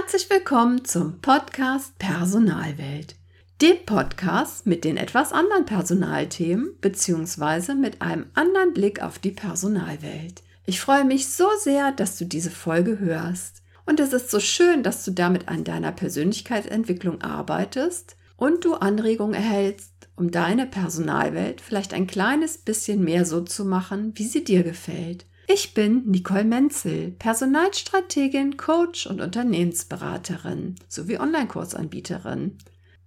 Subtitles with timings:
[0.00, 3.16] Herzlich willkommen zum Podcast Personalwelt.
[3.60, 7.74] Dem Podcast mit den etwas anderen Personalthemen bzw.
[7.74, 10.44] mit einem anderen Blick auf die Personalwelt.
[10.66, 13.64] Ich freue mich so sehr, dass du diese Folge hörst.
[13.86, 19.34] Und es ist so schön, dass du damit an deiner Persönlichkeitsentwicklung arbeitest und du Anregungen
[19.34, 24.62] erhältst, um deine Personalwelt vielleicht ein kleines bisschen mehr so zu machen, wie sie dir
[24.62, 25.26] gefällt.
[25.50, 32.58] Ich bin Nicole Menzel, Personalstrategin, Coach und Unternehmensberaterin sowie Online-Kursanbieterin.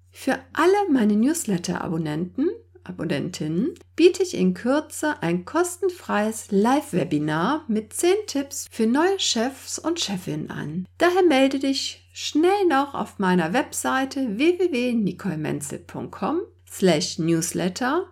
[0.09, 2.49] Für alle meine Newsletter-Abonnenten,
[2.83, 9.99] Abonnentinnen, biete ich in Kürze ein kostenfreies Live-Webinar mit 10 Tipps für neue Chefs und
[9.99, 10.87] Chefinnen an.
[10.97, 18.07] Daher melde dich schnell noch auf meiner Webseite www.nicolemenzel.com slash newsletter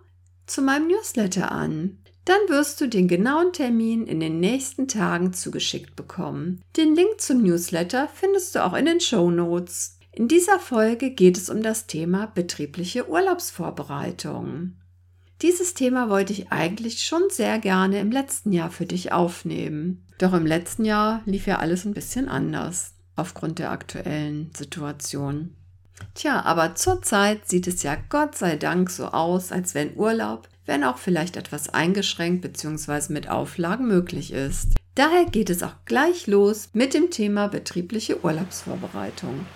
[0.46, 1.96] zu meinem Newsletter an.
[2.24, 6.62] Dann wirst du den genauen Termin in den nächsten Tagen zugeschickt bekommen.
[6.76, 9.98] Den Link zum Newsletter findest du auch in den Show Notes.
[10.12, 14.74] In dieser Folge geht es um das Thema betriebliche Urlaubsvorbereitung.
[15.42, 20.04] Dieses Thema wollte ich eigentlich schon sehr gerne im letzten Jahr für dich aufnehmen.
[20.18, 25.54] Doch im letzten Jahr lief ja alles ein bisschen anders aufgrund der aktuellen Situation.
[26.14, 30.84] Tja, aber zurzeit sieht es ja Gott sei Dank so aus, als wenn Urlaub wenn
[30.84, 33.12] auch vielleicht etwas eingeschränkt bzw.
[33.12, 34.74] mit Auflagen möglich ist.
[34.94, 39.46] Daher geht es auch gleich los mit dem Thema betriebliche Urlaubsvorbereitung.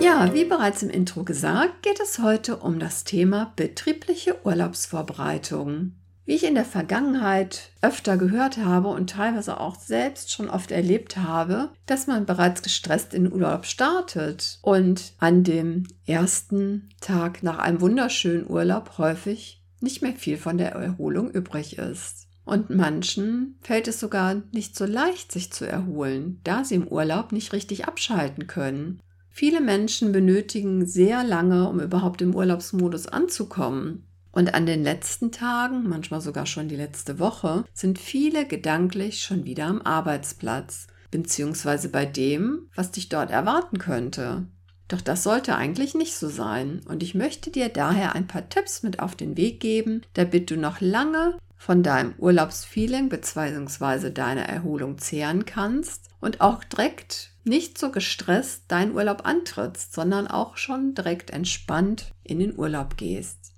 [0.00, 5.94] Ja, wie bereits im Intro gesagt, geht es heute um das Thema betriebliche Urlaubsvorbereitung.
[6.30, 11.16] Wie ich in der Vergangenheit öfter gehört habe und teilweise auch selbst schon oft erlebt
[11.16, 17.80] habe, dass man bereits gestresst in Urlaub startet und an dem ersten Tag nach einem
[17.80, 22.28] wunderschönen Urlaub häufig nicht mehr viel von der Erholung übrig ist.
[22.44, 27.32] Und manchen fällt es sogar nicht so leicht, sich zu erholen, da sie im Urlaub
[27.32, 29.00] nicht richtig abschalten können.
[29.30, 34.06] Viele Menschen benötigen sehr lange, um überhaupt im Urlaubsmodus anzukommen.
[34.32, 39.44] Und an den letzten Tagen, manchmal sogar schon die letzte Woche, sind viele gedanklich schon
[39.44, 44.46] wieder am Arbeitsplatz, beziehungsweise bei dem, was dich dort erwarten könnte.
[44.90, 46.80] Doch das sollte eigentlich nicht so sein.
[46.88, 50.56] Und ich möchte dir daher ein paar Tipps mit auf den Weg geben, damit du
[50.56, 54.10] noch lange von deinem Urlaubsfeeling bzw.
[54.10, 60.56] deiner Erholung zehren kannst und auch direkt nicht so gestresst deinen Urlaub antrittst, sondern auch
[60.56, 63.49] schon direkt entspannt in den Urlaub gehst.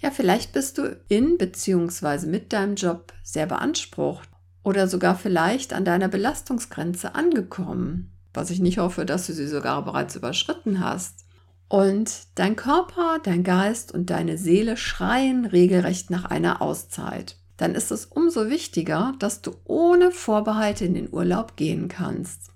[0.00, 2.26] Ja, vielleicht bist du in bzw.
[2.26, 4.28] mit deinem Job sehr beansprucht
[4.62, 9.84] oder sogar vielleicht an deiner Belastungsgrenze angekommen, was ich nicht hoffe, dass du sie sogar
[9.84, 11.24] bereits überschritten hast.
[11.68, 17.36] Und dein Körper, dein Geist und deine Seele schreien regelrecht nach einer Auszeit.
[17.56, 22.52] Dann ist es umso wichtiger, dass du ohne Vorbehalte in den Urlaub gehen kannst.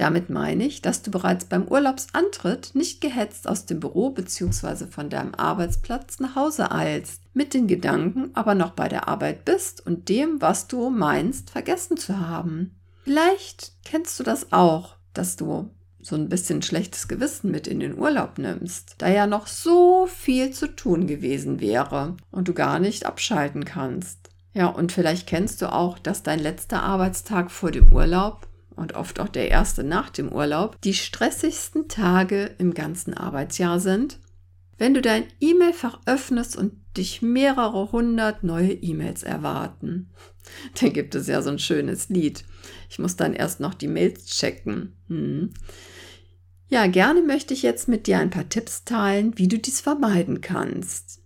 [0.00, 4.86] Damit meine ich, dass du bereits beim Urlaubsantritt nicht gehetzt aus dem Büro bzw.
[4.86, 9.84] von deinem Arbeitsplatz nach Hause eilst, mit den Gedanken aber noch bei der Arbeit bist
[9.86, 12.80] und dem, was du meinst, vergessen zu haben.
[13.04, 15.68] Vielleicht kennst du das auch, dass du
[16.00, 20.50] so ein bisschen schlechtes Gewissen mit in den Urlaub nimmst, da ja noch so viel
[20.50, 24.30] zu tun gewesen wäre und du gar nicht abschalten kannst.
[24.54, 28.46] Ja, und vielleicht kennst du auch, dass dein letzter Arbeitstag vor dem Urlaub
[28.80, 34.18] und oft auch der erste nach dem Urlaub die stressigsten Tage im ganzen Arbeitsjahr sind.
[34.78, 40.10] Wenn du dein E-Mail-Fach öffnest und dich mehrere hundert neue E-Mails erwarten,
[40.80, 42.44] dann gibt es ja so ein schönes Lied.
[42.88, 44.96] Ich muss dann erst noch die Mails checken.
[45.08, 45.50] Hm.
[46.68, 50.40] Ja, gerne möchte ich jetzt mit dir ein paar Tipps teilen, wie du dies vermeiden
[50.40, 51.20] kannst.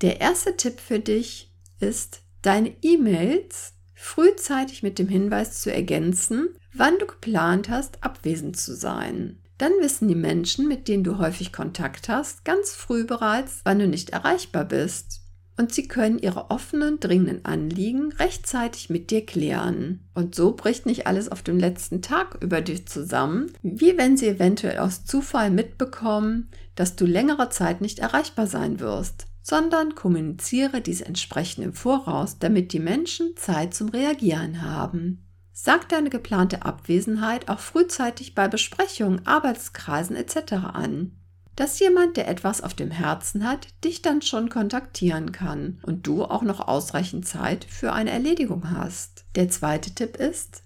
[0.00, 6.98] Der erste Tipp für dich ist, deine E-Mails frühzeitig mit dem Hinweis zu ergänzen, wann
[6.98, 9.38] du geplant hast, abwesend zu sein.
[9.58, 13.88] Dann wissen die Menschen, mit denen du häufig Kontakt hast, ganz früh bereits, wann du
[13.88, 15.22] nicht erreichbar bist.
[15.58, 20.06] und sie können ihre offenen, dringenden Anliegen rechtzeitig mit dir klären.
[20.12, 24.28] Und so bricht nicht alles auf den letzten Tag über dich zusammen, wie wenn sie
[24.28, 31.02] eventuell aus Zufall mitbekommen, dass du längere Zeit nicht erreichbar sein wirst, sondern kommuniziere dies
[31.02, 35.24] entsprechend im Voraus, damit die Menschen Zeit zum Reagieren haben.
[35.52, 40.52] Sag deine geplante Abwesenheit auch frühzeitig bei Besprechungen, Arbeitskreisen etc.
[40.72, 41.12] an
[41.56, 46.22] dass jemand, der etwas auf dem Herzen hat, dich dann schon kontaktieren kann und du
[46.22, 49.24] auch noch ausreichend Zeit für eine Erledigung hast.
[49.34, 50.62] Der zweite Tipp ist,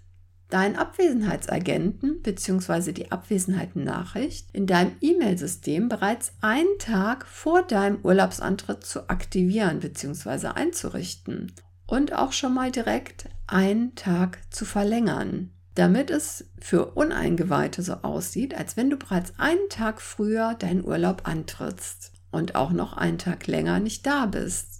[0.50, 2.92] deinen Abwesenheitsagenten bzw.
[2.92, 10.48] die Abwesenheitennachricht in deinem E-Mail-System bereits einen Tag vor deinem Urlaubsantritt zu aktivieren bzw.
[10.48, 11.52] einzurichten
[11.86, 18.54] und auch schon mal direkt einen Tag zu verlängern damit es für Uneingeweihte so aussieht,
[18.54, 23.46] als wenn du bereits einen Tag früher deinen Urlaub antrittst und auch noch einen Tag
[23.46, 24.79] länger nicht da bist.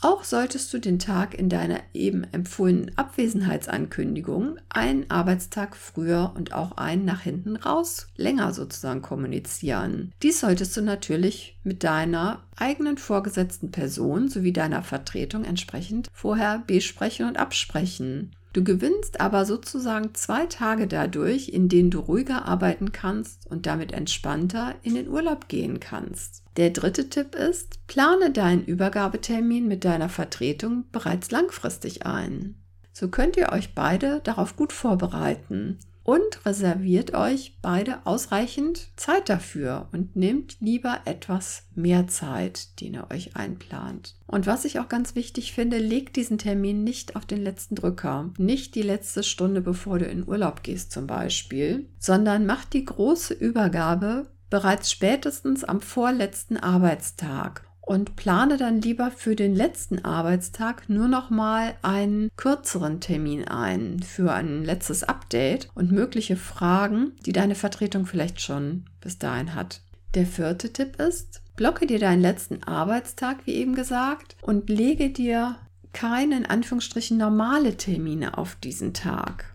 [0.00, 6.76] Auch solltest du den Tag in deiner eben empfohlenen Abwesenheitsankündigung einen Arbeitstag früher und auch
[6.76, 10.12] einen nach hinten raus länger sozusagen kommunizieren.
[10.22, 17.26] Dies solltest du natürlich mit deiner eigenen vorgesetzten Person sowie deiner Vertretung entsprechend vorher besprechen
[17.26, 18.32] und absprechen.
[18.54, 23.92] Du gewinnst aber sozusagen zwei Tage dadurch, in denen du ruhiger arbeiten kannst und damit
[23.92, 26.44] entspannter in den Urlaub gehen kannst.
[26.56, 32.54] Der dritte Tipp ist, plane deinen Übergabetermin mit deiner Vertretung bereits langfristig ein.
[32.92, 39.88] So könnt ihr euch beide darauf gut vorbereiten und reserviert euch beide ausreichend Zeit dafür
[39.92, 44.14] und nehmt lieber etwas mehr Zeit, den ihr euch einplant.
[44.26, 48.30] Und was ich auch ganz wichtig finde, legt diesen Termin nicht auf den letzten Drücker,
[48.38, 53.32] nicht die letzte Stunde bevor du in Urlaub gehst zum Beispiel, sondern macht die große
[53.32, 61.08] Übergabe bereits spätestens am vorletzten Arbeitstag und plane dann lieber für den letzten Arbeitstag nur
[61.08, 67.54] noch mal einen kürzeren Termin ein für ein letztes Update und mögliche Fragen, die deine
[67.54, 69.82] Vertretung vielleicht schon bis dahin hat.
[70.14, 75.56] Der vierte Tipp ist, blocke dir deinen letzten Arbeitstag, wie eben gesagt, und lege dir
[75.92, 79.53] keine in Anführungsstrichen normale Termine auf diesen Tag.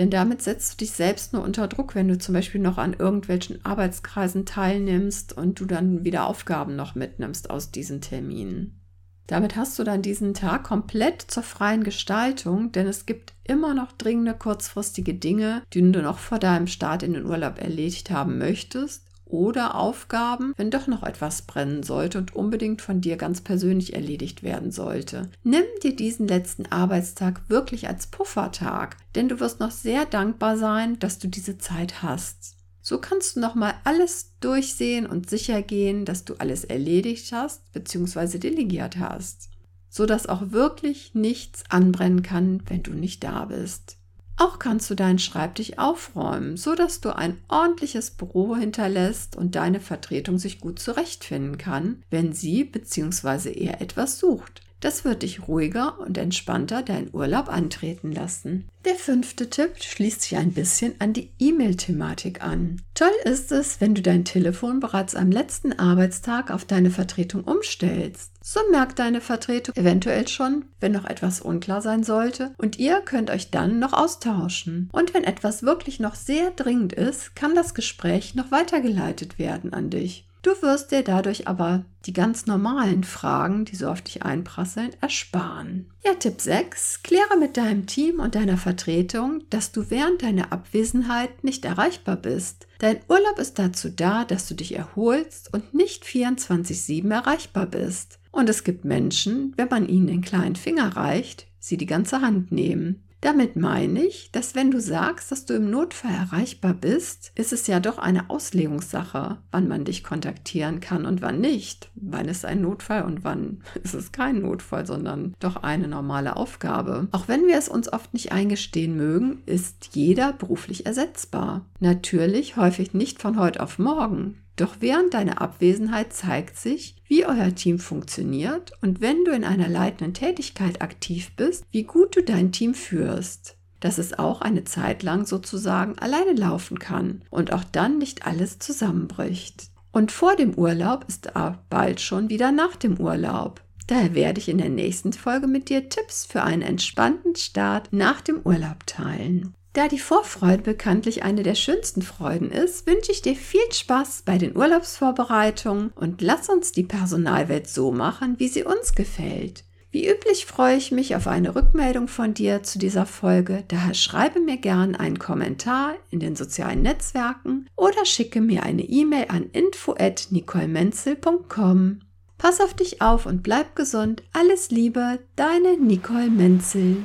[0.00, 2.96] Denn damit setzt du dich selbst nur unter Druck, wenn du zum Beispiel noch an
[2.98, 8.80] irgendwelchen Arbeitskreisen teilnimmst und du dann wieder Aufgaben noch mitnimmst aus diesen Terminen.
[9.26, 13.92] Damit hast du dann diesen Tag komplett zur freien Gestaltung, denn es gibt immer noch
[13.92, 19.09] dringende kurzfristige Dinge, die du noch vor deinem Start in den Urlaub erledigt haben möchtest
[19.30, 24.42] oder Aufgaben, wenn doch noch etwas brennen sollte und unbedingt von dir ganz persönlich erledigt
[24.42, 25.30] werden sollte.
[25.42, 30.98] Nimm dir diesen letzten Arbeitstag wirklich als Puffertag, denn du wirst noch sehr dankbar sein,
[30.98, 32.56] dass du diese Zeit hast.
[32.82, 38.38] So kannst du nochmal alles durchsehen und sicher gehen, dass du alles erledigt hast bzw.
[38.38, 39.50] delegiert hast,
[39.88, 43.99] sodass auch wirklich nichts anbrennen kann, wenn du nicht da bist.
[44.40, 49.80] Auch kannst du deinen Schreibtisch aufräumen, so dass du ein ordentliches Büro hinterlässt und deine
[49.80, 53.52] Vertretung sich gut zurechtfinden kann, wenn sie bzw.
[53.52, 54.62] er etwas sucht.
[54.80, 58.66] Das wird dich ruhiger und entspannter deinen Urlaub antreten lassen.
[58.86, 62.80] Der fünfte Tipp schließt sich ein bisschen an die E-Mail-Thematik an.
[62.94, 68.32] Toll ist es, wenn du dein Telefon bereits am letzten Arbeitstag auf deine Vertretung umstellst.
[68.42, 73.30] So merkt deine Vertretung eventuell schon, wenn noch etwas unklar sein sollte und ihr könnt
[73.30, 74.88] euch dann noch austauschen.
[74.92, 79.90] Und wenn etwas wirklich noch sehr dringend ist, kann das Gespräch noch weitergeleitet werden an
[79.90, 80.26] dich.
[80.42, 85.90] Du wirst dir dadurch aber die ganz normalen Fragen, die so auf dich einprasseln, ersparen.
[86.02, 87.02] Ja, Tipp 6.
[87.02, 92.66] Kläre mit deinem Team und deiner Vertretung, dass du während deiner Abwesenheit nicht erreichbar bist.
[92.78, 98.18] Dein Urlaub ist dazu da, dass du dich erholst und nicht 24-7 erreichbar bist.
[98.32, 102.50] Und es gibt Menschen, wenn man ihnen den kleinen Finger reicht, sie die ganze Hand
[102.50, 103.02] nehmen.
[103.20, 107.66] Damit meine ich, dass wenn du sagst, dass du im Notfall erreichbar bist, ist es
[107.66, 111.90] ja doch eine Auslegungssache, wann man dich kontaktieren kann und wann nicht.
[111.94, 117.08] Wann ist ein Notfall und wann ist es kein Notfall, sondern doch eine normale Aufgabe.
[117.12, 121.66] Auch wenn wir es uns oft nicht eingestehen mögen, ist jeder beruflich ersetzbar.
[121.78, 124.38] Natürlich häufig nicht von heute auf morgen.
[124.60, 129.70] Doch während deiner Abwesenheit zeigt sich, wie euer Team funktioniert und wenn du in einer
[129.70, 133.56] leitenden Tätigkeit aktiv bist, wie gut du dein Team führst.
[133.80, 138.58] Dass es auch eine Zeit lang sozusagen alleine laufen kann und auch dann nicht alles
[138.58, 139.70] zusammenbricht.
[139.92, 141.32] Und vor dem Urlaub ist
[141.70, 143.62] bald schon wieder nach dem Urlaub.
[143.86, 148.20] Daher werde ich in der nächsten Folge mit dir Tipps für einen entspannten Start nach
[148.20, 149.54] dem Urlaub teilen.
[149.72, 154.36] Da die Vorfreude bekanntlich eine der schönsten Freuden ist, wünsche ich dir viel Spaß bei
[154.36, 159.62] den Urlaubsvorbereitungen und lass uns die Personalwelt so machen, wie sie uns gefällt.
[159.92, 164.40] Wie üblich freue ich mich auf eine Rückmeldung von dir zu dieser Folge, daher schreibe
[164.40, 172.00] mir gern einen Kommentar in den sozialen Netzwerken oder schicke mir eine E-Mail an info@nicolemenzel.com.
[172.38, 174.22] Pass auf dich auf und bleib gesund.
[174.32, 177.04] Alles Liebe, deine Nicole Menzel.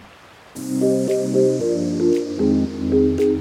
[0.58, 1.10] Thank
[3.20, 3.35] you.